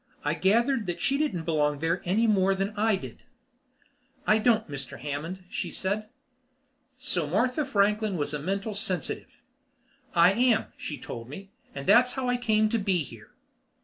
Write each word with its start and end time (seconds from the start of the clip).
I 0.25 0.33
gathered 0.33 0.87
that 0.87 0.99
she 0.99 1.19
didn't 1.19 1.43
belong 1.45 1.77
there 1.77 2.01
any 2.05 2.25
more 2.25 2.55
than 2.55 2.71
I 2.71 2.95
did. 2.95 3.21
"I 4.25 4.39
don't, 4.39 4.67
Mr. 4.67 4.97
Hammond," 4.99 5.43
she 5.47 5.69
said. 5.69 6.09
So 6.97 7.27
Martha 7.27 7.63
Franklin 7.65 8.17
was 8.17 8.33
a 8.33 8.39
mental 8.39 8.73
sensitive. 8.73 9.39
"I 10.15 10.31
am," 10.33 10.73
she 10.75 10.97
told 10.97 11.29
me. 11.29 11.51
"That's 11.75 12.13
how 12.13 12.27
I 12.27 12.37
came 12.37 12.67
to 12.69 12.79
be 12.79 13.03
here." 13.03 13.35